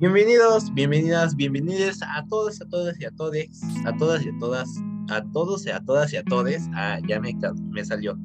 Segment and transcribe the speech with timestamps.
[0.00, 3.36] Bienvenidos, bienvenidas, bienvenidos a todos, a todas y a todos,
[3.84, 4.68] a todas y a todas,
[5.10, 6.70] a todos y a todas y a todes.
[6.72, 8.18] Ah, ya me, salió.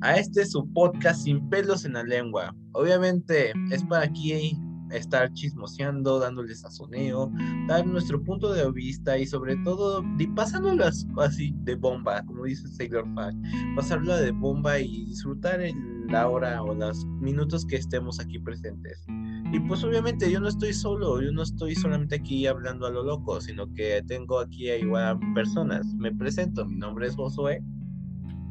[0.00, 2.56] A este su podcast sin pelos en la lengua.
[2.72, 4.58] Obviamente es para aquí
[4.92, 7.30] estar chismoseando, dándoles sazoneo,
[7.68, 10.02] dar nuestro punto de vista y sobre todo
[10.34, 13.34] pasándolas así de bomba, como dice Sailor Pack,
[13.76, 15.60] pasarla de bomba y disfrutar
[16.08, 19.06] la hora o los minutos que estemos aquí presentes.
[19.52, 23.02] Y pues obviamente yo no estoy solo, yo no estoy solamente aquí hablando a lo
[23.02, 25.84] loco, sino que tengo aquí a igual personas.
[25.96, 27.60] Me presento, mi nombre es Josué.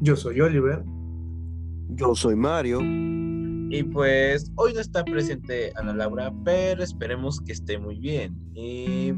[0.02, 0.84] Yo soy Oliver.
[1.90, 2.80] Yo soy Mario.
[2.82, 8.36] Y pues hoy no está presente Ana Laura, pero esperemos que esté muy bien.
[8.54, 9.12] Y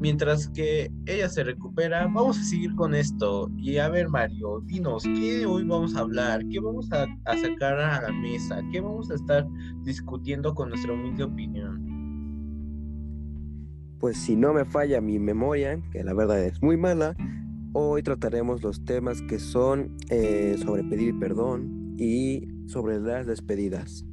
[0.00, 3.48] mientras que ella se recupera, vamos a seguir con esto.
[3.58, 6.42] Y a ver, Mario, dinos, ¿qué hoy vamos a hablar?
[6.48, 8.60] ¿Qué vamos a, sacar a la mesa?
[8.72, 9.46] ¿Qué vamos a estar
[9.84, 11.86] discutiendo con nuestra humilde opinión?
[14.00, 17.14] Pues si no me falla mi memoria, que la verdad es muy mala,
[17.74, 24.06] hoy trataremos los temas que son eh, sobre pedir perdón y sobre las despedidas.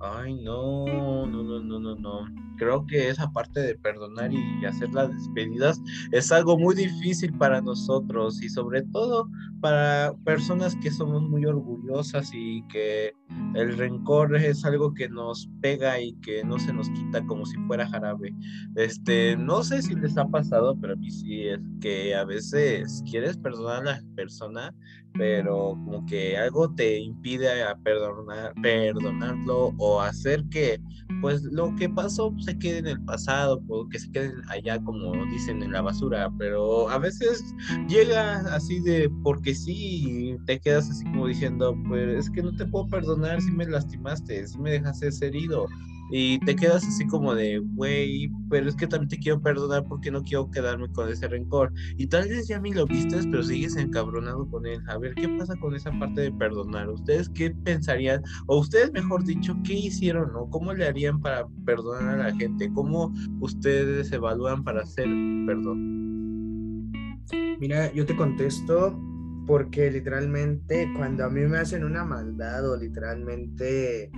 [0.00, 4.92] Ay, no, no, no, no, no, no creo que esa parte de perdonar y hacer
[4.92, 5.80] las despedidas
[6.12, 9.28] es algo muy difícil para nosotros y sobre todo
[9.60, 13.14] para personas que somos muy orgullosas y que
[13.54, 17.56] el rencor es algo que nos pega y que no se nos quita como si
[17.66, 18.34] fuera jarabe.
[18.76, 23.02] Este, no sé si les ha pasado, pero a mí sí es que a veces
[23.10, 24.74] quieres perdonar a la persona,
[25.14, 30.80] pero como que algo te impide a perdonar, perdonarlo o hacer que
[31.20, 35.62] pues lo que pasó se quede en el pasado, que se queden allá como dicen
[35.62, 37.42] en la basura, pero a veces
[37.88, 42.54] llega así de porque sí y te quedas así como diciendo, pues es que no
[42.54, 45.66] te puedo perdonar si me lastimaste, si me dejaste herido
[46.10, 50.10] y te quedas así como de, güey, pero es que también te quiero perdonar porque
[50.10, 51.72] no quiero quedarme con ese rencor.
[51.96, 54.80] Y tal vez ya me lo viste, pero sigues encabronado con él.
[54.88, 56.88] A ver, ¿qué pasa con esa parte de perdonar?
[56.90, 58.22] ¿Ustedes qué pensarían?
[58.46, 60.36] O ustedes, mejor dicho, ¿qué hicieron?
[60.36, 62.70] ¿O cómo le harían para perdonar a la gente?
[62.74, 65.08] ¿Cómo ustedes evalúan para hacer
[65.46, 67.24] perdón?
[67.58, 68.98] Mira, yo te contesto
[69.46, 74.10] porque literalmente cuando a mí me hacen una maldad o literalmente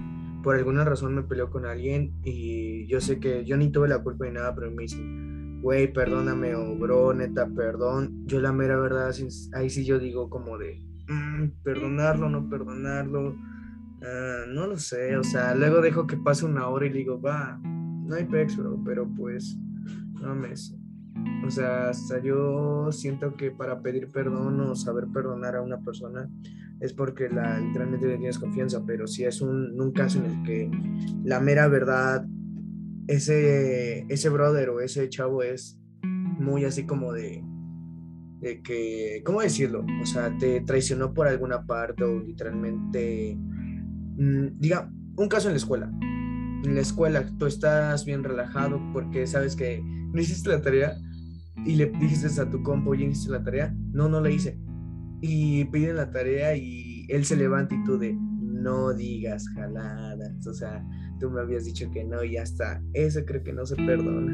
[0.47, 4.05] por alguna razón me peleó con alguien y yo sé que yo ni tuve la
[4.05, 8.25] culpa de nada, pero me dicen, güey, perdóname o bro, neta, perdón.
[8.27, 9.13] Yo la mera verdad,
[9.55, 13.35] ahí sí yo digo como de, mm, perdonarlo, no perdonarlo,
[14.05, 17.59] ah, no lo sé, o sea, luego dejo que pase una hora y digo, va,
[17.65, 19.59] no hay pex, bro, pero pues,
[20.21, 20.53] no me...
[21.45, 26.31] O sea, hasta yo siento que para pedir perdón o saber perdonar a una persona,
[26.81, 30.43] es porque la, literalmente le tienes confianza, pero si es un, un, caso en el
[30.43, 30.71] que
[31.25, 32.27] la mera verdad,
[33.07, 37.43] ese, ese brother o ese chavo es muy así como de,
[38.41, 39.87] de que, ¿cómo decirlo?
[40.03, 45.59] O sea, te traicionó por alguna parte o literalmente, mm, diga, un caso en la
[45.59, 45.91] escuela.
[46.65, 50.95] En la escuela tú estás bien relajado porque sabes que no hiciste la tarea
[51.65, 53.75] y le dijiste a tu compo, ¿ya hiciste la tarea?
[53.93, 54.59] No, no la hice
[55.21, 60.55] y piden la tarea y él se levanta y tú de no digas jaladas, o
[60.55, 60.85] sea,
[61.21, 64.33] tú me habías dicho que no y ya está, eso creo que no se perdona.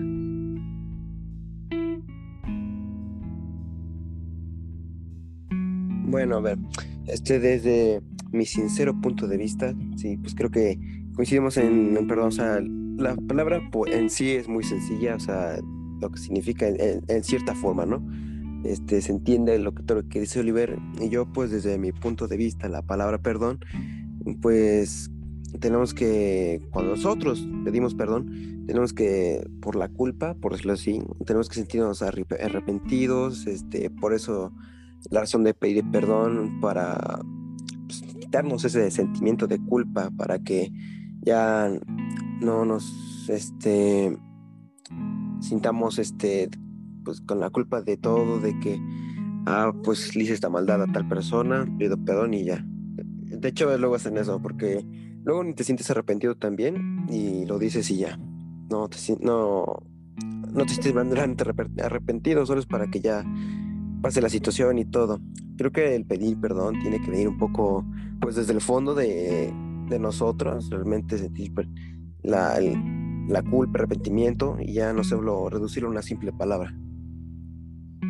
[6.09, 6.59] Bueno, a ver,
[7.07, 10.79] este desde mi sincero punto de vista, sí, pues creo que
[11.15, 12.61] coincidimos en, perdón, o sea,
[12.97, 13.61] la palabra
[13.91, 15.59] en sí es muy sencilla, o sea,
[16.01, 18.03] lo que significa en cierta forma, ¿no?
[18.65, 20.79] Este, se entiende lo que, lo que dice Oliver.
[21.01, 23.61] Y yo, pues desde mi punto de vista, la palabra perdón,
[24.41, 25.11] pues
[25.61, 31.49] tenemos que, cuando nosotros pedimos perdón, tenemos que, por la culpa, por decirlo así, tenemos
[31.49, 34.53] que sentirnos arrepentidos, este, por eso
[35.11, 37.21] la razón de pedir perdón, para
[37.87, 40.73] pues, quitarnos ese sentimiento de culpa, para que
[41.23, 41.71] ya
[42.41, 44.17] no nos, este,
[45.41, 46.49] sintamos, este,
[47.05, 48.81] pues con la culpa de todo, de que,
[49.47, 52.65] ah, pues le hice esta maldad a tal persona, pido perdón y ya.
[52.67, 54.85] De hecho, luego hacen eso, porque
[55.25, 58.19] luego ni te sientes arrepentido también y lo dices y ya.
[58.71, 59.65] No te, no,
[60.53, 60.95] no te sientes
[61.83, 63.25] arrepentido, solo es para que ya
[64.03, 65.21] pase la situación y todo.
[65.57, 67.87] Creo que el pedir perdón tiene que venir un poco,
[68.21, 69.53] pues desde el fondo de,
[69.89, 71.53] de nosotros, realmente sentir
[72.23, 72.59] la,
[73.29, 76.75] la culpa, arrepentimiento y ya no solo reducirlo a una simple palabra.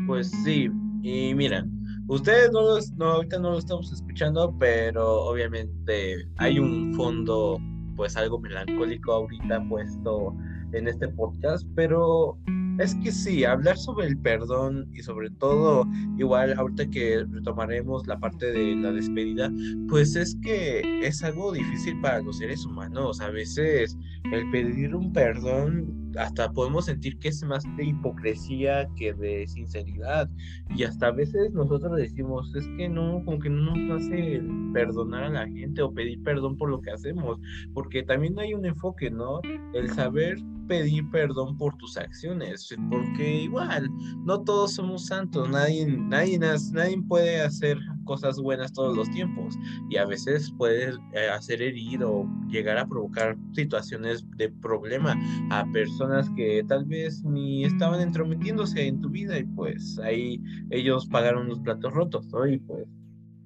[0.07, 0.69] Pues sí,
[1.03, 1.71] y miren,
[2.09, 7.59] ustedes no, no, ahorita no lo estamos escuchando, pero obviamente hay un fondo,
[7.97, 10.35] pues algo melancólico ahorita puesto
[10.73, 12.39] en este podcast, pero
[12.79, 15.87] es que sí, hablar sobre el perdón y sobre todo,
[16.19, 19.51] igual ahorita que retomaremos la parte de la despedida,
[19.89, 23.21] pues es que es algo difícil para los seres humanos.
[23.21, 23.97] A veces
[24.33, 30.29] el pedir un perdón hasta podemos sentir que es más de hipocresía que de sinceridad.
[30.71, 34.43] Y hasta a veces nosotros decimos, es que no, como que no nos hace
[34.73, 37.39] perdonar a la gente o pedir perdón por lo que hacemos,
[37.75, 39.41] porque también hay un enfoque, ¿no?
[39.75, 40.39] El saber
[40.69, 43.91] pedir perdón por tus acciones, porque igual,
[44.25, 49.59] no todos somos santos, nadie, nadie, nadie puede hacer cosas buenas todos los tiempos
[49.89, 55.17] y a veces puede eh, hacer herir o llegar a provocar situaciones de problema
[55.51, 60.41] a personas que tal vez ni estaban entrometiéndose en tu vida y pues ahí
[60.71, 62.47] ellos pagaron los platos rotos, ¿no?
[62.47, 62.87] Y pues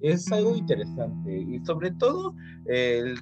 [0.01, 3.17] es algo interesante y sobre todo el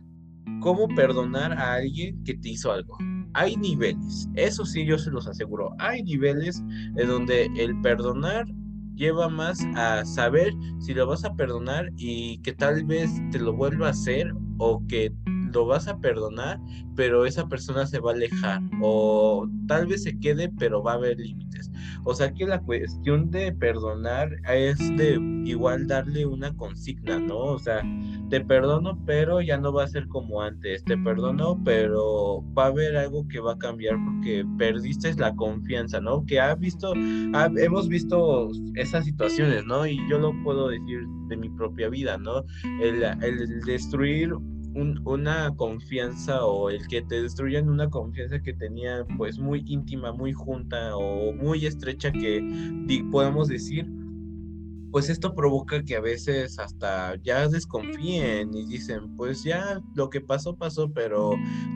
[0.60, 2.98] cómo perdonar a alguien que te hizo algo.
[3.34, 6.64] Hay niveles, eso sí yo se los aseguro, hay niveles
[6.96, 8.46] en donde el perdonar
[8.96, 13.54] lleva más a saber si lo vas a perdonar y que tal vez te lo
[13.54, 15.14] vuelva a hacer o que
[15.54, 16.60] lo vas a perdonar,
[16.96, 20.96] pero esa persona se va a alejar o tal vez se quede, pero va a
[20.96, 21.45] haber límites.
[22.04, 27.38] O sea que la cuestión de perdonar es de igual darle una consigna, ¿no?
[27.38, 27.84] O sea,
[28.30, 30.84] te perdono, pero ya no va a ser como antes.
[30.84, 36.00] Te perdono, pero va a haber algo que va a cambiar porque perdiste la confianza,
[36.00, 36.26] ¿no?
[36.26, 39.86] Que ha visto, hemos visto esas situaciones, ¿no?
[39.86, 42.44] Y yo lo puedo decir de mi propia vida, ¿no?
[42.82, 44.34] El, el destruir
[44.76, 50.34] una confianza o el que te destruyan una confianza que tenía pues muy íntima, muy
[50.34, 52.44] junta o muy estrecha que
[53.12, 53.88] podemos decir
[54.96, 60.22] pues esto provoca que a veces hasta ya desconfíen y dicen, pues ya lo que
[60.22, 61.32] pasó pasó, pero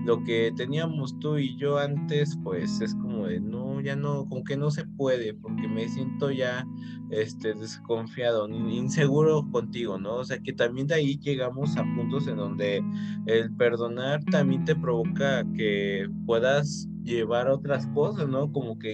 [0.06, 4.46] lo que teníamos tú y yo antes, pues es como de, no, ya no, como
[4.46, 6.66] que no se puede, porque me siento ya
[7.10, 10.16] este, desconfiado, inseguro contigo, ¿no?
[10.16, 12.82] O sea que también de ahí llegamos a puntos en donde
[13.26, 18.50] el perdonar también te provoca que puedas llevar otras cosas, ¿no?
[18.54, 18.94] Como que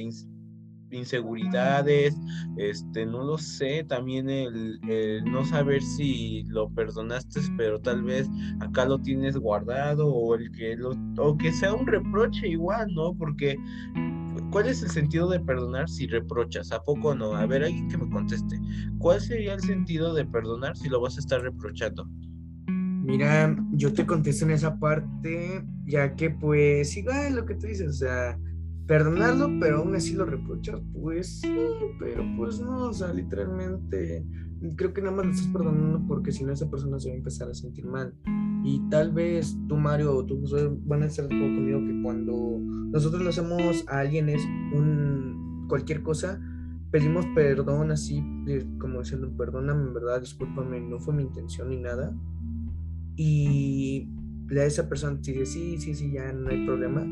[0.95, 2.15] inseguridades,
[2.57, 4.80] este, no lo sé, también el,
[5.25, 10.75] no saber si lo perdonaste, pero tal vez acá lo tienes guardado o el que
[10.75, 13.13] lo, o que sea un reproche igual, ¿no?
[13.13, 13.57] Porque
[14.51, 16.71] ¿cuál es el sentido de perdonar si reprochas?
[16.71, 17.36] ¿A poco no?
[17.36, 18.59] A ver, alguien que me conteste.
[19.00, 22.07] ¿Cuál sería el sentido de perdonar si lo vas a estar reprochando?
[23.06, 27.88] Mira, yo te contesto en esa parte, ya que pues igual lo que tú dices,
[27.88, 28.39] o sea,
[28.88, 31.56] perdonarlo, pero aún así lo reprochas, pues sí,
[32.00, 34.26] pero pues no, o sea, literalmente
[34.76, 37.18] creo que nada más lo estás perdonando porque si no esa persona se va a
[37.18, 38.14] empezar a sentir mal.
[38.64, 40.44] Y tal vez tú, Mario, o tú
[40.86, 42.60] van a estar conmigo que cuando
[42.92, 44.44] nosotros lo hacemos a alguien es
[44.74, 46.40] un cualquier cosa,
[46.92, 48.24] pedimos perdón así,
[48.80, 52.16] como diciendo, perdóname, en verdad, discúlpame, no fue mi intención ni nada.
[53.16, 54.10] Y
[54.52, 57.06] a esa persona te dice, sí, sí, sí, ya no hay problema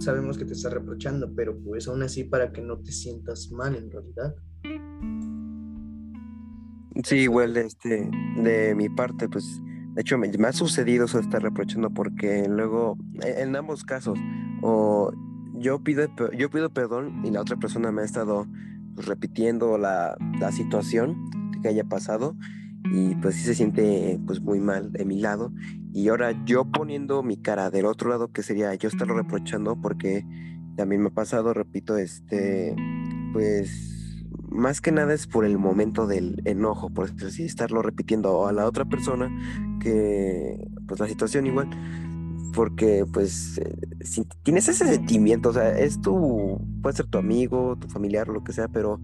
[0.00, 3.76] sabemos que te está reprochando, pero pues aún así para que no te sientas mal
[3.76, 4.34] en realidad.
[7.04, 9.62] Sí, igual este, de mi parte, pues,
[9.94, 14.18] de hecho me, ha sucedido eso de estar reprochando porque luego, e, en, ambos casos,
[14.62, 15.12] o
[15.54, 18.46] yo pido, yo pido perdón y la otra persona me ha estado
[18.94, 21.16] pues, repitiendo la, la situación
[21.62, 22.36] que haya pasado
[22.84, 25.52] y pues sí se siente pues muy mal de mi lado.
[25.92, 30.24] Y ahora yo poniendo mi cara del otro lado que sería yo estarlo reprochando porque
[30.76, 32.74] también me ha pasado repito este
[33.32, 38.52] pues más que nada es por el momento del enojo por así estarlo repitiendo a
[38.52, 39.30] la otra persona
[39.80, 40.56] que
[40.86, 41.68] pues la situación igual
[42.54, 47.76] porque pues eh, si tienes ese sentimiento o sea es tu puede ser tu amigo
[47.76, 49.00] tu familiar lo que sea pero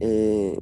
[0.00, 0.58] eh,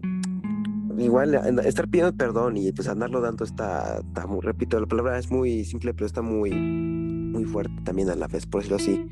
[0.98, 1.34] igual
[1.64, 5.94] estar pidiendo perdón y pues andarlo dando está, muy, repito, la palabra es muy simple,
[5.94, 9.06] pero está muy, muy fuerte también a la vez, por decirlo así.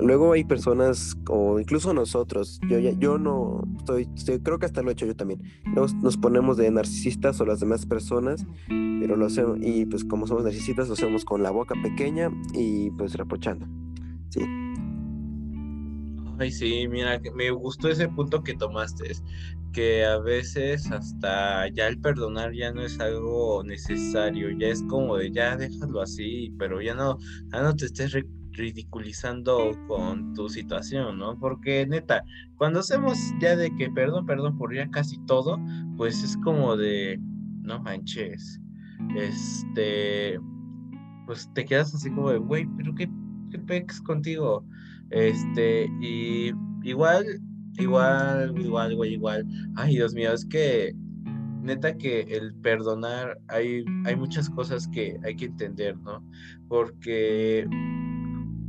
[0.00, 4.06] Luego hay personas, o incluso nosotros, yo, yo no estoy,
[4.42, 5.42] creo que hasta lo he hecho yo también,
[5.74, 10.26] nos, nos ponemos de narcisistas o las demás personas, pero lo hacemos, y pues como
[10.28, 13.66] somos narcisistas, lo hacemos con la boca pequeña y pues reprochando.
[14.28, 14.42] Sí.
[16.38, 19.10] Ay, sí, mira, me gustó ese punto que tomaste
[19.72, 25.16] que a veces hasta ya el perdonar ya no es algo necesario, ya es como
[25.16, 27.18] de ya déjalo así, pero ya no,
[27.52, 28.16] ya no te estés
[28.52, 31.38] ridiculizando con tu situación, ¿no?
[31.38, 32.22] Porque neta,
[32.56, 35.58] cuando hacemos ya de que perdón, perdón por ya casi todo,
[35.96, 37.18] pues es como de,
[37.62, 38.60] no manches,
[39.16, 40.38] este,
[41.26, 43.08] pues te quedas así como de, güey, pero qué,
[43.50, 44.64] qué contigo,
[45.10, 47.24] Este, y igual,
[47.78, 49.46] igual, igual, igual, igual.
[49.76, 50.94] Ay, Dios mío, es que
[51.62, 56.22] neta que el perdonar, hay, hay muchas cosas que hay que entender, ¿no?
[56.68, 57.68] Porque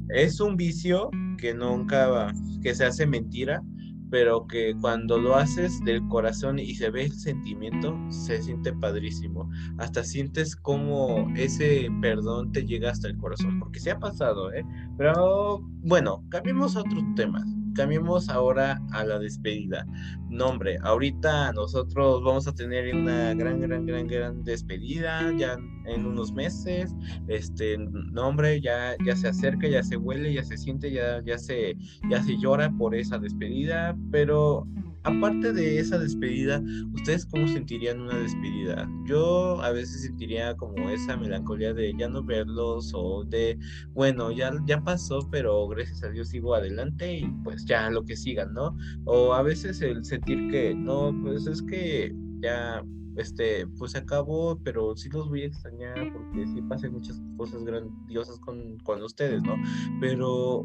[0.09, 3.63] es un vicio que nunca, que se hace mentira,
[4.11, 9.49] pero que cuando lo haces del corazón y se ve el sentimiento, se siente padrísimo.
[9.77, 14.65] Hasta sientes como ese perdón te llega hasta el corazón, porque se ha pasado, ¿eh?
[14.97, 17.45] Pero bueno, cambiemos a otros temas.
[17.75, 19.85] Cambiemos ahora a la despedida.
[20.29, 26.31] Nombre, ahorita nosotros vamos a tener una gran, gran, gran, gran despedida ya en unos
[26.33, 26.93] meses.
[27.27, 31.75] Este nombre ya, ya se acerca, ya se huele, ya se siente, ya, ya, se,
[32.09, 33.97] ya se llora por esa despedida.
[34.11, 34.67] Pero
[35.09, 36.61] aparte de esa despedida,
[36.93, 38.89] ¿ustedes cómo sentirían una despedida?
[39.05, 43.57] Yo a veces sentiría como esa melancolía de ya no verlos o de,
[43.93, 48.15] bueno, ya, ya pasó, pero gracias a Dios sigo adelante y pues ya lo que
[48.15, 48.75] sigan, ¿no?
[49.05, 52.83] O a veces el sentir que, no, pues es que ya
[53.17, 57.63] este, pues se acabó, pero sí los voy a extrañar porque sí pasan muchas cosas
[57.63, 59.55] grandiosas con, con ustedes, ¿no?
[59.99, 60.63] Pero,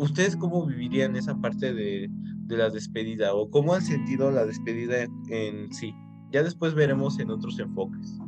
[0.00, 2.10] ¿ustedes cómo vivirían esa parte de,
[2.46, 5.94] de la despedida o cómo han sentido la despedida en sí.
[6.32, 8.18] Ya después veremos en otros enfoques.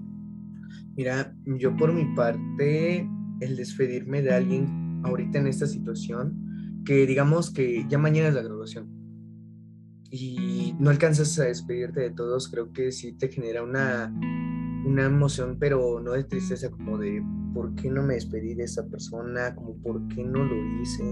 [0.97, 3.09] Mira, yo por mi parte,
[3.41, 8.43] el despedirme de alguien ahorita en esta situación, que digamos que ya mañana es la
[8.43, 8.89] graduación
[10.11, 14.13] y no alcanzas a despedirte de todos, creo que sí te genera una,
[14.85, 17.25] una emoción, pero no de tristeza, como de
[17.55, 21.03] por qué no me despedí de esa persona, como por qué no lo hice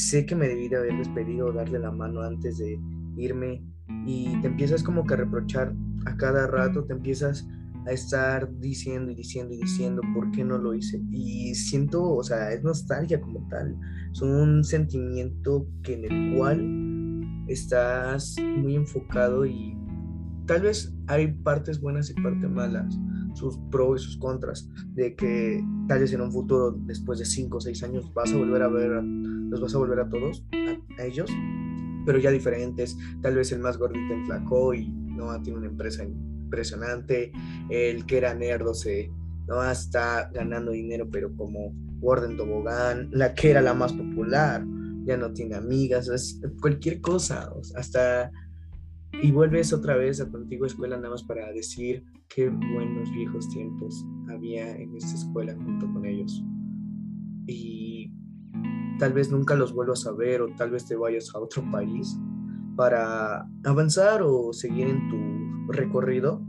[0.00, 2.80] sé que me debí de haber despedido, darle la mano antes de
[3.16, 3.62] irme
[4.06, 5.74] y te empiezas como que a reprochar
[6.06, 7.46] a cada rato, te empiezas
[7.86, 11.02] a estar diciendo y diciendo y diciendo por qué no lo hice.
[11.10, 13.76] Y siento, o sea, es nostalgia como tal.
[14.12, 19.76] Es un sentimiento en el cual estás muy enfocado y
[20.46, 22.98] tal vez hay partes buenas y partes malas,
[23.34, 27.56] sus pros y sus contras, de que tal vez en un futuro, después de 5
[27.56, 29.02] o 6 años, vas a volver a ver
[29.50, 31.30] los vas a volver a todos, a, ellos,
[32.06, 32.96] pero ya diferentes.
[33.20, 37.32] Tal vez el más gordito enflacó y no tiene una empresa impresionante.
[37.68, 39.10] El que era nerdo se
[39.48, 44.64] no está ganando dinero, pero como Warden Tobogán, la que era la más popular,
[45.04, 48.30] ya no tiene amigas, es cualquier cosa, hasta
[49.22, 53.48] y vuelves otra vez a tu antigua escuela nada más para decir qué buenos viejos
[53.50, 56.42] tiempos había en esta escuela junto con ellos.
[57.46, 58.12] Y
[58.98, 62.18] tal vez nunca los vuelvas a ver o tal vez te vayas a otro país
[62.76, 66.42] para avanzar o seguir en tu recorrido,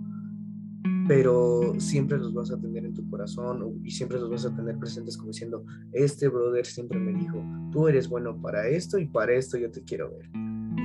[1.07, 4.77] pero siempre los vas a tener en tu corazón y siempre los vas a tener
[4.77, 9.33] presentes como diciendo, este brother siempre me dijo, tú eres bueno para esto y para
[9.33, 10.29] esto yo te quiero ver.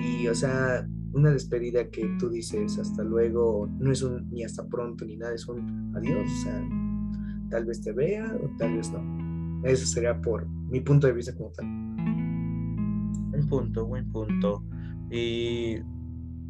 [0.02, 4.66] Y o sea, una despedida que tú dices hasta luego, no es un ni hasta
[4.66, 6.68] pronto ni nada, es un adiós, o sea,
[7.50, 9.62] tal vez te vea o tal vez no.
[9.64, 11.66] Eso sería por mi punto de vista como tal.
[11.66, 14.64] Un punto, buen punto.
[15.10, 15.76] Y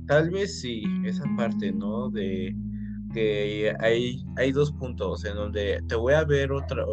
[0.07, 2.11] tal vez sí, esa parte, ¿no?
[2.11, 2.55] De
[3.13, 6.85] que hay, hay dos puntos en donde te voy a ver otra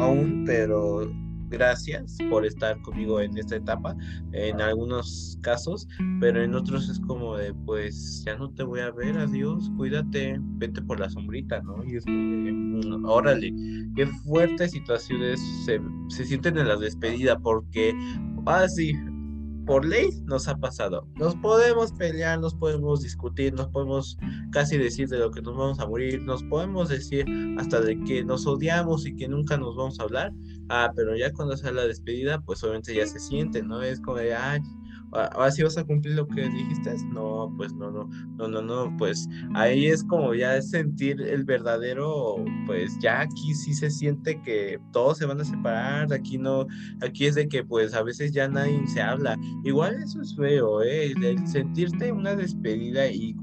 [0.00, 1.02] aún, pero
[1.48, 3.96] gracias por estar conmigo en esta etapa,
[4.32, 5.86] en algunos casos,
[6.20, 10.38] pero en otros es como de, pues ya no te voy a ver, adiós, cuídate,
[10.40, 11.84] vete por la sombrita, ¿no?
[11.84, 13.52] Y es como mm, órale,
[13.94, 17.94] qué fuertes situaciones se, se sienten en la despedida, porque,
[18.46, 18.94] ah, sí,
[19.66, 21.06] por ley nos ha pasado.
[21.16, 24.16] Nos podemos pelear, nos podemos discutir, nos podemos
[24.52, 27.26] casi decir de lo que nos vamos a morir, nos podemos decir
[27.58, 30.32] hasta de que nos odiamos y que nunca nos vamos a hablar.
[30.68, 33.82] Ah, pero ya cuando sea la despedida, pues obviamente ya se siente, ¿no?
[33.82, 34.60] Es como de, ay,
[35.12, 36.96] ahora sí vas a cumplir lo que dijiste.
[37.12, 42.36] No, pues no, no, no, no, no, pues ahí es como ya sentir el verdadero,
[42.66, 46.66] pues ya aquí sí se siente que todos se van a separar, aquí no,
[47.00, 49.36] aquí es de que pues a veces ya nadie se habla.
[49.64, 51.12] Igual eso es feo, ¿eh?
[51.12, 53.34] El sentirte una despedida y,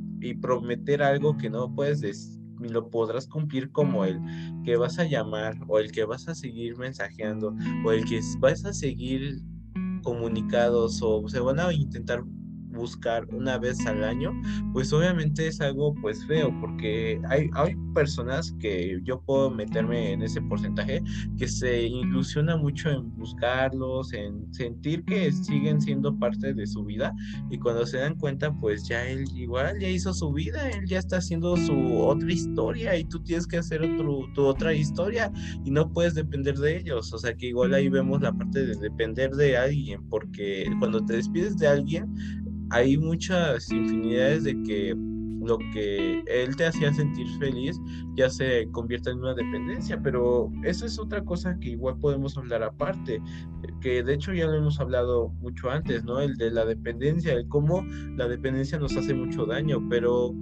[0.41, 4.19] prometer algo que no puedes decir lo podrás cumplir como el
[4.63, 7.55] que vas a llamar o el que vas a seguir mensajeando
[7.85, 9.39] o el que vas a seguir
[10.03, 12.23] comunicados o se van a intentar
[12.73, 14.33] buscar una vez al año,
[14.73, 20.21] pues obviamente es algo pues feo, porque hay, hay personas que yo puedo meterme en
[20.21, 21.01] ese porcentaje
[21.37, 27.13] que se ilusiona mucho en buscarlos, en sentir que siguen siendo parte de su vida
[27.49, 30.99] y cuando se dan cuenta pues ya él igual ya hizo su vida, él ya
[30.99, 35.31] está haciendo su otra historia y tú tienes que hacer otro, tu otra historia
[35.63, 38.75] y no puedes depender de ellos, o sea que igual ahí vemos la parte de
[38.75, 42.13] depender de alguien, porque cuando te despides de alguien
[42.73, 44.95] hay muchas infinidades de que
[45.45, 47.79] lo que él te hacía sentir feliz
[48.15, 52.63] ya se convierte en una dependencia, pero eso es otra cosa que igual podemos hablar
[52.63, 53.21] aparte,
[53.81, 56.19] que de hecho ya lo hemos hablado mucho antes, ¿no?
[56.19, 60.33] El de la dependencia, el cómo la dependencia nos hace mucho daño, pero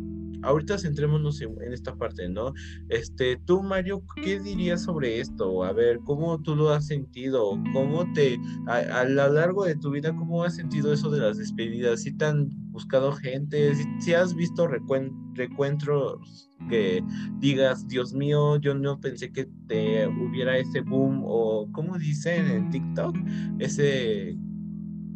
[0.44, 2.54] ahorita centrémonos en, esta parte, ¿no?
[2.90, 5.64] Este, tú, Mario, ¿qué dirías sobre esto?
[5.64, 7.62] A ver, ¿cómo tú lo has sentido?
[7.74, 12.02] ¿Cómo te, a, lo largo de tu vida, cómo has sentido eso de las despedidas?
[12.02, 13.74] ¿Si te han buscado gente?
[14.00, 17.04] ¿Si, has visto recuentros que
[17.40, 22.70] digas, Dios mío, yo no pensé que te hubiera ese boom o, ¿cómo dicen en
[22.70, 23.16] TikTok?
[23.60, 24.38] Ese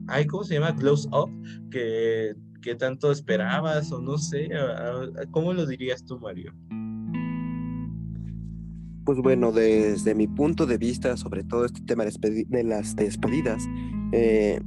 [0.08, 0.76] hay, ¿cómo se llama?
[0.76, 1.32] Close Up,
[1.72, 4.50] que qué tanto esperabas o no sé,
[5.30, 6.52] ¿cómo lo dirías tú, Mario?
[9.06, 13.64] Pues bueno, desde mi punto de vista sobre todo este tema de las despedidas,
[14.14, 14.60] eh,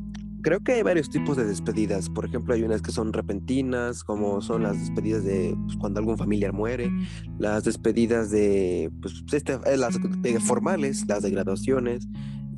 [0.42, 2.08] creo que hay varios tipos de despedidas.
[2.08, 6.16] Por ejemplo, hay unas que son repentinas, como son las despedidas de pues, cuando algún
[6.16, 6.92] familiar muere,
[7.40, 9.98] las despedidas de, pues, este, eh, las
[10.44, 12.06] formales, las de graduaciones,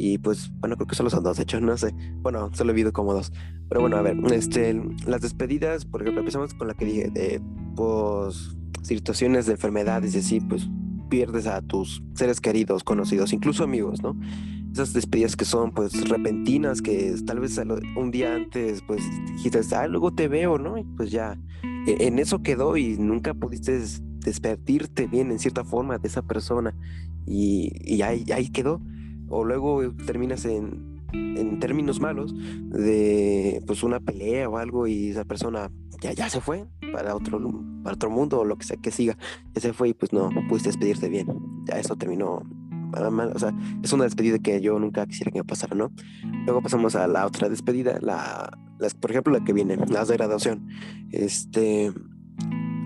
[0.03, 1.95] y pues, bueno, creo que solo son dos, de hecho, no sé.
[2.23, 3.35] Bueno, solo he visto como dos.
[3.69, 4.73] Pero bueno, a ver, este,
[5.07, 7.43] las despedidas, por ejemplo, empezamos con la que dije de
[7.77, 10.71] pues, situaciones de enfermedades y así, pues
[11.11, 14.19] pierdes a tus seres queridos, conocidos, incluso amigos, ¿no?
[14.73, 17.61] Esas despedidas que son pues repentinas, que tal vez
[17.95, 19.03] un día antes pues
[19.35, 20.79] dijiste, ah, luego te veo, ¿no?
[20.79, 21.39] Y pues ya,
[21.87, 23.79] e, en eso quedó y nunca pudiste
[24.21, 26.75] despertirte bien en cierta forma de esa persona
[27.27, 28.81] y, y ahí, ahí quedó
[29.31, 31.01] o luego terminas en,
[31.59, 32.33] términos malos
[32.69, 35.71] de pues una pelea o algo y esa persona
[36.01, 37.41] ya, ya se fue para otro,
[37.83, 39.19] para otro mundo o lo que sea que siga,
[39.53, 41.27] ya se fue y pues no, pudiste despedirte bien,
[41.65, 42.43] ya eso terminó
[42.93, 45.93] o sea, es una despedida que yo nunca quisiera que me pasara, ¿no?
[46.45, 50.17] Luego pasamos a la otra despedida, la, las, por ejemplo la que viene, las de
[50.17, 50.69] graduación,
[51.13, 51.93] este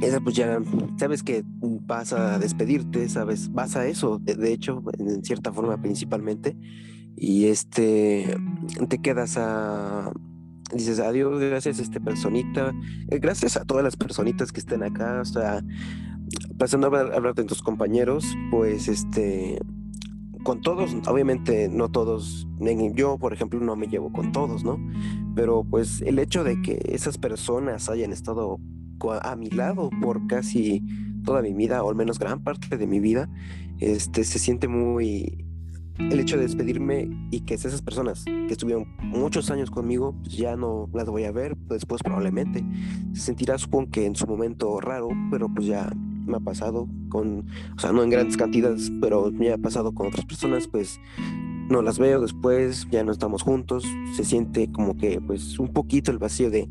[0.00, 0.60] esa pues ya
[0.98, 1.44] sabes que
[1.86, 6.56] vas a despedirte, sabes, vas a eso, de, hecho, en cierta forma principalmente,
[7.16, 8.36] y este,
[8.88, 10.12] te quedas a,
[10.72, 12.72] dices adiós, gracias a este personita,
[13.08, 15.62] eh, gracias a todas las personitas que estén acá, o sea,
[16.58, 19.58] pasando a hablar, de tus compañeros, pues este,
[20.42, 22.46] con todos, obviamente no todos,
[22.94, 24.78] yo por ejemplo no me llevo con todos, ¿no?
[25.34, 28.58] Pero pues el hecho de que esas personas hayan estado
[29.12, 30.82] a mi lado por casi
[31.24, 33.28] toda mi vida, o al menos gran parte de mi vida,
[33.80, 35.44] este, se siente muy...
[35.98, 40.56] El hecho de despedirme y que esas personas que estuvieron muchos años conmigo, pues ya
[40.56, 42.64] no las voy a ver después probablemente.
[43.12, 45.88] Se sentirá, supongo que en su momento raro, pero pues ya
[46.26, 50.08] me ha pasado con, o sea, no en grandes cantidades, pero me ha pasado con
[50.08, 50.98] otras personas, pues
[51.68, 53.84] no las veo después, ya no estamos juntos,
[54.16, 56.68] se siente como que pues un poquito el vacío de,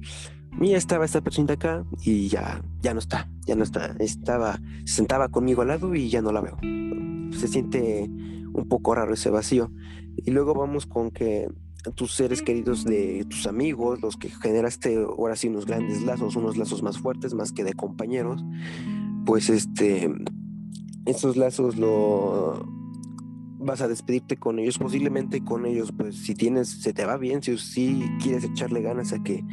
[0.58, 3.96] mira, estaba esta persona acá y ya, ya no está, ya no está.
[4.00, 6.58] Estaba, se sentaba conmigo al lado y ya no la veo.
[7.32, 8.10] Se siente
[8.54, 9.72] un poco raro ese vacío.
[10.18, 11.48] Y luego vamos con que
[11.96, 16.58] tus seres queridos de tus amigos, los que generaste ahora sí unos grandes lazos, unos
[16.58, 18.44] lazos más fuertes, más que de compañeros,
[19.26, 20.10] pues este,
[21.06, 22.66] esos lazos lo
[23.60, 27.42] vas a despedirte con ellos, posiblemente con ellos, pues si tienes, se te va bien,
[27.42, 29.44] si, si quieres echarle ganas a que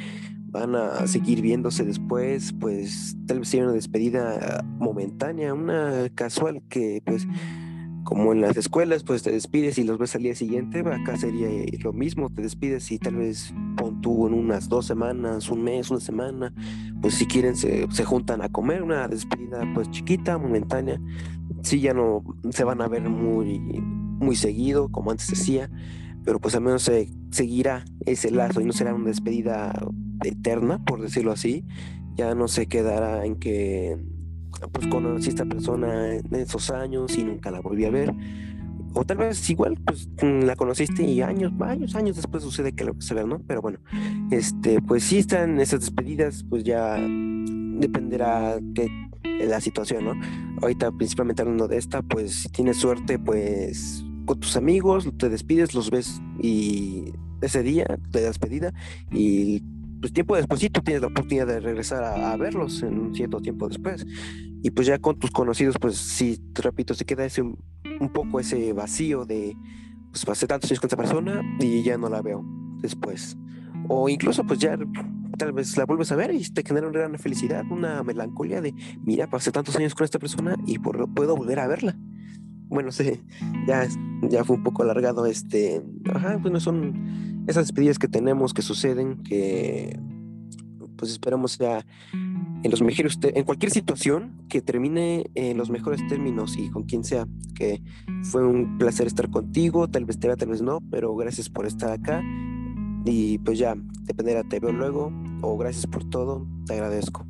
[0.51, 7.03] van a seguir viéndose después, pues tal vez sea una despedida momentánea, una casual que
[7.05, 7.27] pues
[8.05, 11.49] como en las escuelas pues te despides y los ves al día siguiente, acá sería
[11.83, 15.91] lo mismo, te despides y tal vez pon tú en unas dos semanas, un mes,
[15.91, 16.53] una semana,
[17.01, 21.01] pues si quieren se, se juntan a comer, una despedida pues chiquita, momentánea,
[21.63, 25.71] sí ya no se van a ver muy, muy seguido como antes decía,
[26.25, 29.73] pero pues al menos se seguirá ese lazo y no será una despedida
[30.25, 31.65] eterna, por decirlo así,
[32.15, 33.99] ya no se quedará en que
[34.73, 38.15] pues conocí a esta persona en esos años y nunca la volví a ver.
[38.93, 42.85] O tal vez igual, pues mm, la conociste y años, varios años después sucede que
[42.85, 43.41] lo vas a ver, ¿no?
[43.47, 43.79] Pero bueno,
[44.31, 48.91] este, pues si están esas despedidas, pues ya dependerá de
[49.47, 50.15] la situación, ¿no?
[50.61, 55.75] Ahorita principalmente hablando de esta, pues si tienes suerte, pues con tus amigos te despides,
[55.75, 58.75] los ves y ese día de despedida
[59.13, 59.63] y
[60.01, 63.69] pues tiempo después sí tú tienes la oportunidad de regresar a, verlos en cierto tiempo
[63.69, 64.07] después.
[64.63, 68.73] Y pues ya con tus conocidos, pues sí, repito, se queda ese un poco ese
[68.73, 69.57] vacío de,
[70.11, 72.45] pues pasé tantos años con esa persona y ya no la veo
[72.81, 73.37] después.
[73.89, 74.79] O incluso pues ya
[75.39, 78.75] tal vez la vuelves a ver y te genera una gran felicidad, una melancolía de,
[79.05, 81.97] mira, pasé tantos años con esta persona y por, puedo volver a verla.
[82.69, 83.21] Bueno, sí,
[83.67, 83.87] ya,
[84.23, 85.83] ya fue un poco alargado este,
[86.13, 89.99] ajá, pues no son esas despedidas que tenemos que suceden, que
[90.97, 96.59] pues esperamos ya en los mejores, en cualquier situación que termine en los mejores términos
[96.59, 97.83] y con quien sea, que
[98.25, 101.67] fue un placer estar contigo, tal vez te vea, tal vez no, pero gracias por
[101.67, 102.23] estar acá
[103.07, 105.11] y pues ya, dependerá, te veo luego
[105.41, 107.30] o gracias por todo, te agradezco.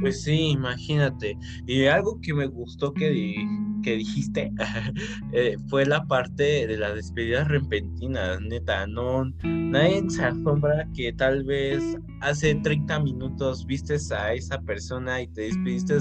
[0.00, 1.36] Pues sí, imagínate.
[1.66, 3.34] Y algo que me gustó que,
[3.82, 4.52] que dijiste
[5.32, 8.86] eh, fue la parte de las despedidas repentinas, neta.
[8.86, 15.28] No, nadie se asombra que tal vez hace 30 minutos vistes a esa persona y
[15.28, 15.96] te despediste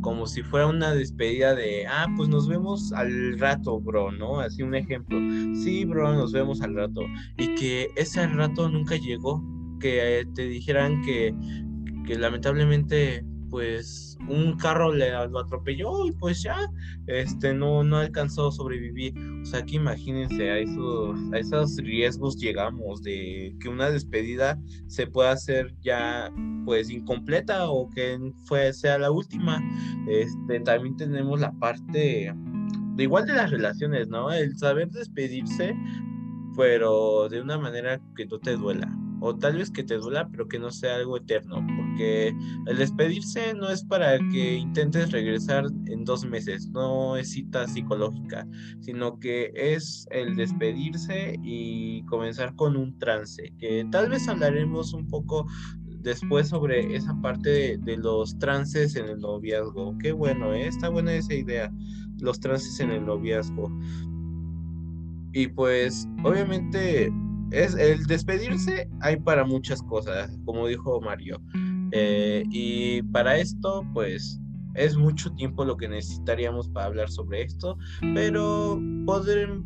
[0.00, 4.40] como si fuera una despedida de, ah, pues nos vemos al rato, bro, ¿no?
[4.40, 5.18] Así un ejemplo.
[5.54, 7.02] Sí, bro, nos vemos al rato.
[7.36, 9.42] Y que ese rato nunca llegó.
[9.80, 11.32] Que te dijeran que,
[12.04, 16.56] que lamentablemente pues un carro le lo atropelló y pues ya
[17.06, 19.14] este no no alcanzó a sobrevivir.
[19.42, 25.74] O sea que imagínense a esos riesgos llegamos de que una despedida se pueda hacer
[25.80, 26.32] ya
[26.64, 29.62] pues incompleta o que fue sea la última.
[30.08, 32.34] Este también tenemos la parte
[32.94, 35.74] de igual de las relaciones no el saber despedirse
[36.56, 40.48] pero de una manera que no te duela o tal vez que te duela, pero
[40.48, 42.34] que no sea algo eterno, porque
[42.66, 48.46] el despedirse no es para que intentes regresar en dos meses, no es cita psicológica,
[48.80, 55.06] sino que es el despedirse y comenzar con un trance, que tal vez hablaremos un
[55.08, 55.46] poco
[56.00, 59.96] después sobre esa parte de, los trances en el noviazgo.
[59.98, 60.68] Qué bueno, ¿eh?
[60.68, 61.72] está buena esa idea,
[62.20, 63.70] los trances en el noviazgo.
[65.32, 67.12] Y pues, obviamente,
[67.50, 71.40] es el despedirse hay para muchas cosas, como dijo Mario.
[71.92, 74.40] Eh, y para esto, pues
[74.74, 77.76] es mucho tiempo lo que necesitaríamos para hablar sobre esto,
[78.14, 78.80] pero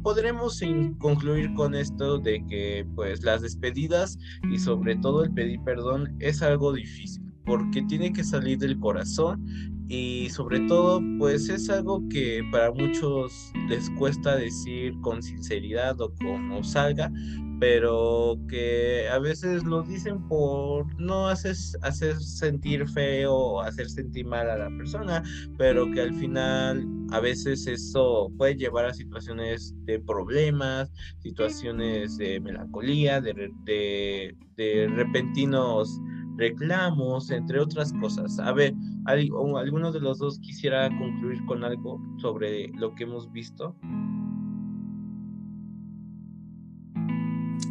[0.02, 0.60] podremos
[0.98, 4.18] concluir con esto de que pues las despedidas
[4.50, 9.44] y sobre todo el pedir perdón es algo difícil porque tiene que salir del corazón
[9.92, 16.14] y sobre todo pues es algo que para muchos les cuesta decir con sinceridad o
[16.14, 17.12] como salga
[17.60, 24.26] pero que a veces lo dicen por no hacer, hacer sentir feo o hacer sentir
[24.26, 25.22] mal a la persona,
[25.58, 32.40] pero que al final a veces eso puede llevar a situaciones de problemas, situaciones de
[32.40, 36.00] melancolía, de, de, de repentinos
[36.36, 38.40] reclamos, entre otras cosas.
[38.40, 38.74] A ver,
[39.04, 43.76] ¿alguno de los dos quisiera concluir con algo sobre lo que hemos visto?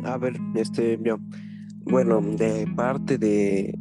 [0.03, 1.19] A ver, este, yo,
[1.85, 3.77] bueno, de parte de,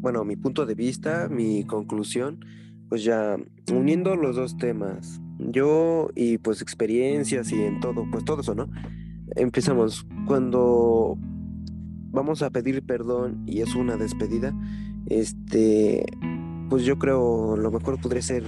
[0.00, 2.44] bueno, mi punto de vista, mi conclusión,
[2.88, 3.36] pues ya
[3.72, 8.68] uniendo los dos temas, yo y pues experiencias y en todo, pues todo eso, ¿no?
[9.34, 11.16] Empezamos cuando
[12.10, 14.54] vamos a pedir perdón y es una despedida,
[15.06, 16.04] este,
[16.72, 18.44] pues yo creo lo mejor podría ser,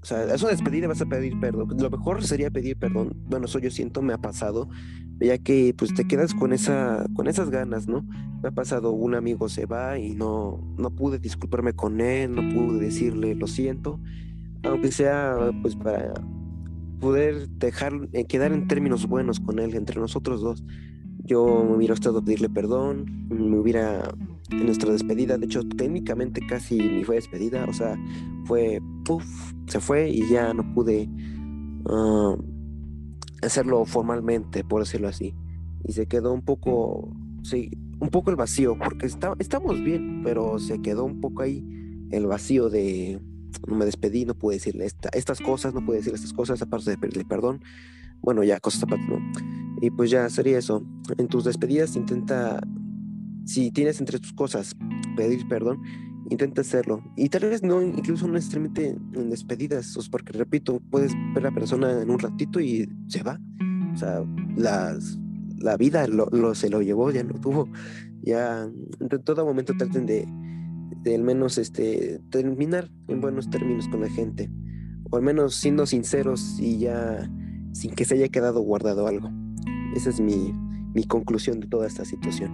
[0.00, 1.76] o sea, es una despedida, vas a pedir perdón.
[1.80, 3.24] Lo mejor sería pedir perdón.
[3.28, 4.68] Bueno, eso yo siento me ha pasado,
[5.18, 8.06] ya que pues te quedas con esa, con esas ganas, ¿no?
[8.40, 12.54] Me ha pasado, un amigo se va y no, no pude disculparme con él, no
[12.54, 13.98] pude decirle lo siento,
[14.62, 16.14] aunque sea pues para
[17.00, 20.62] poder dejar, eh, quedar en términos buenos con él, entre nosotros dos
[21.26, 24.14] yo me hubiera estado a pedirle perdón, me hubiera
[24.50, 27.98] en nuestra despedida, de hecho técnicamente casi ni fue despedida, o sea,
[28.44, 29.24] fue, puff,
[29.66, 31.08] se fue y ya no pude
[31.88, 32.36] ah,
[33.42, 35.34] hacerlo formalmente, por decirlo así.
[35.84, 37.12] Y se quedó un poco,
[37.42, 41.64] sí, un poco el vacío, porque está, estamos bien, pero se quedó un poco ahí
[42.10, 43.20] el vacío de
[43.66, 46.98] no me despedí, no pude decirle estas cosas, no pude decirle estas cosas, aparte de
[46.98, 47.62] pedirle perdón.
[48.20, 49.65] Bueno, ya, cosas aparte, ¿no?
[49.80, 50.82] Y pues ya sería eso.
[51.18, 52.60] En tus despedidas intenta,
[53.44, 54.74] si tienes entre tus cosas
[55.16, 55.82] pedir perdón,
[56.30, 57.02] intenta hacerlo.
[57.16, 61.54] Y tal vez no, incluso no necesariamente en despedidas, porque repito, puedes ver a la
[61.54, 63.40] persona en un ratito y se va.
[63.92, 64.24] O sea,
[64.56, 65.18] las,
[65.58, 67.68] la vida lo, se lo llevó, ya no tuvo.
[68.22, 70.26] Ya en todo momento traten de,
[71.02, 74.50] de al menos este, terminar en buenos términos con la gente.
[75.10, 77.30] O al menos siendo sinceros y ya
[77.72, 79.30] sin que se haya quedado guardado algo.
[79.96, 80.52] Esa es mi,
[80.94, 82.50] mi conclusión de toda esta situación.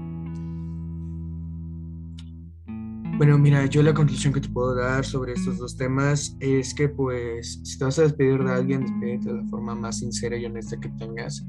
[3.18, 6.88] Bueno, mira, yo la conclusión que te puedo dar sobre estos dos temas es que
[6.88, 10.46] pues si te vas a despedir de alguien, despídete de la forma más sincera y
[10.46, 11.44] honesta que tengas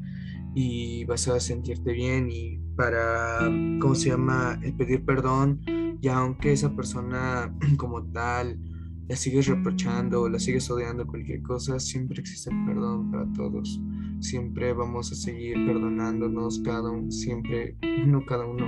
[0.55, 3.39] y vas a sentirte bien y para,
[3.79, 4.59] ¿cómo se llama?
[4.63, 5.61] El pedir perdón,
[6.01, 8.59] y aunque esa persona como tal
[9.07, 13.79] la sigues reprochando o la sigues odiando cualquier cosa, siempre existe perdón para todos.
[14.23, 17.75] Siempre vamos a seguir perdonándonos cada uno, siempre,
[18.07, 18.67] no cada uno,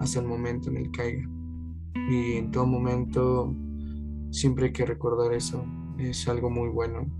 [0.00, 1.28] hasta el momento en el que caiga.
[2.08, 3.52] Y en todo momento
[4.30, 5.66] siempre hay que recordar eso.
[5.98, 7.12] Es algo muy bueno.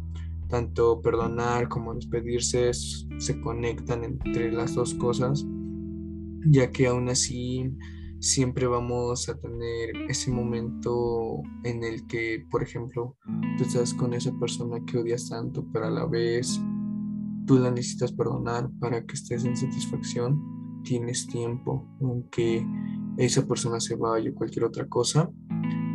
[0.49, 5.45] Tanto perdonar como despedirse se conectan entre las dos cosas,
[6.47, 7.77] ya que aún así
[8.21, 13.17] siempre vamos a tener ese momento en el que, por ejemplo,
[13.59, 16.61] tú estás con esa persona que odias tanto, pero a la vez
[17.47, 20.83] tú la necesitas perdonar para que estés en satisfacción.
[20.83, 22.67] Tienes tiempo, aunque
[23.17, 25.31] esa persona se vaya o cualquier otra cosa,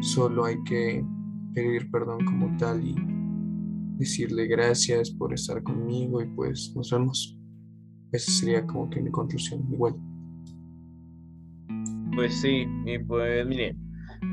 [0.01, 1.05] solo hay que
[1.53, 2.95] pedir perdón como tal y
[3.97, 7.37] decirle gracias por estar conmigo y pues nos vemos.
[8.11, 9.95] Esa sería como que mi conclusión igual.
[12.15, 13.75] Pues sí, y pues mire,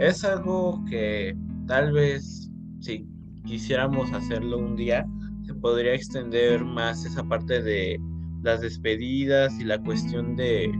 [0.01, 2.51] es algo que tal vez
[2.81, 3.07] si
[3.45, 5.07] quisiéramos hacerlo un día,
[5.57, 8.01] podría extender más esa parte de
[8.43, 10.71] las despedidas y la cuestión de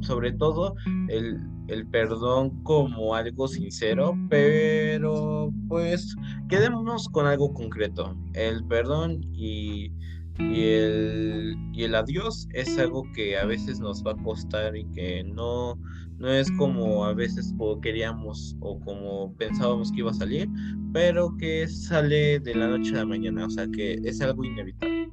[0.00, 0.74] sobre todo
[1.08, 6.14] el, perdón como algo sincero, pero pues
[6.48, 8.16] quedémonos con algo concreto.
[8.34, 9.90] El perdón y,
[10.38, 14.84] y, el, y el adiós es algo que a veces nos va a costar y
[14.92, 15.78] que no,
[16.18, 20.48] no es como a veces queríamos o como pensábamos que iba a salir,
[20.92, 25.10] pero que sale de la noche a la mañana, o sea que es algo inevitable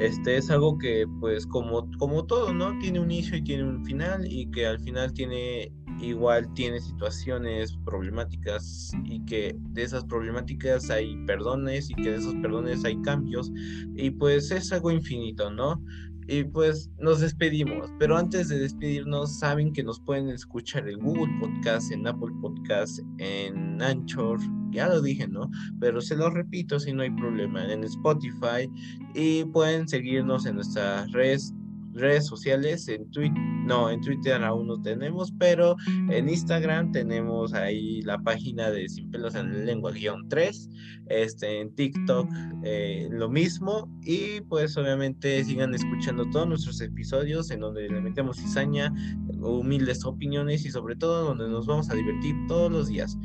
[0.00, 2.78] este es algo que pues como, como todo, ¿no?
[2.78, 7.76] Tiene un inicio y tiene un final y que al final tiene igual tiene situaciones
[7.84, 13.52] problemáticas y que de esas problemáticas hay perdones y que de esos perdones hay cambios
[13.94, 15.82] y pues es algo infinito, ¿no?
[16.30, 21.32] Y pues nos despedimos, pero antes de despedirnos, saben que nos pueden escuchar en Google
[21.40, 24.38] Podcast, en Apple Podcast, en Anchor,
[24.70, 25.50] ya lo dije, ¿no?
[25.80, 28.70] Pero se lo repito si no hay problema, en Spotify.
[29.12, 31.52] Y pueden seguirnos en nuestras redes
[31.94, 35.76] redes sociales, en Twitter, no, en Twitter aún no tenemos, pero
[36.10, 40.68] en Instagram tenemos ahí la página de Sin Pelos en la Lengua guion 3,
[41.06, 42.28] este, en TikTok
[42.64, 48.38] eh, lo mismo, y pues obviamente sigan escuchando todos nuestros episodios en donde le metemos
[48.38, 48.92] cizaña,
[49.40, 53.16] humildes opiniones y sobre todo donde nos vamos a divertir todos los días.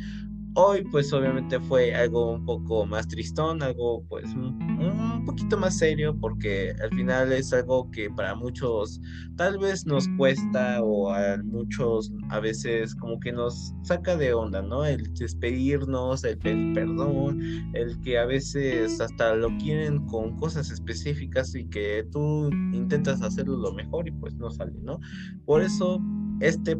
[0.57, 6.17] Hoy pues obviamente fue algo un poco más tristón, algo pues un, poquito más serio
[6.17, 9.01] porque al final es algo que para muchos
[9.35, 14.61] tal vez nos cuesta o a muchos a veces como que nos saca de onda,
[14.61, 14.85] ¿no?
[14.85, 17.41] El despedirnos, el pedir perdón,
[17.73, 23.57] el que a veces hasta lo quieren con cosas específicas y que tú intentas hacerlo
[23.57, 25.01] lo mejor y pues no sale, ¿no?
[25.43, 25.99] Por eso
[26.39, 26.77] este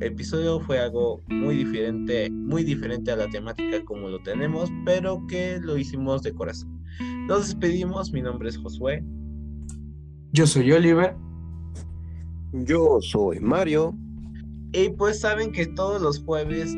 [0.00, 5.58] episodio fue algo muy diferente, muy diferente a la temática como lo tenemos, pero que
[5.60, 6.82] lo hicimos de corazón.
[7.28, 9.04] Nos despedimos, mi nombre es Josué.
[10.32, 11.16] Yo soy Oliver.
[12.52, 13.94] Yo soy Mario.
[14.72, 16.74] Y pues saben que todos los jueves,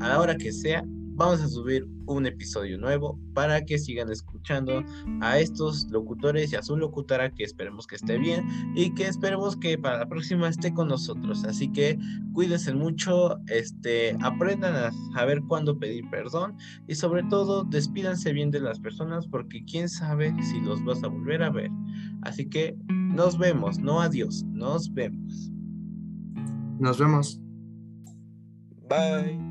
[0.00, 0.84] a la hora que sea,
[1.16, 4.84] vamos a subir un episodio nuevo para que sigan escuchando
[5.20, 9.56] a estos locutores y a su locutora que esperemos que esté bien y que esperemos
[9.56, 11.44] que para la próxima esté con nosotros.
[11.44, 11.98] Así que
[12.32, 18.60] cuídense mucho, este, aprendan a saber cuándo pedir perdón y sobre todo despídanse bien de
[18.60, 21.70] las personas porque quién sabe si los vas a volver a ver.
[22.22, 25.50] Así que nos vemos, no adiós, nos vemos.
[26.78, 27.40] Nos vemos.
[28.88, 29.45] Bye.